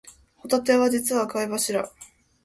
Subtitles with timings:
[0.37, 1.87] ホタテは実は貝柱